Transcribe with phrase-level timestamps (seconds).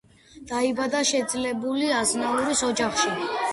[0.51, 3.15] დაიბადა შეძლებული აზნაურის ოჯახში.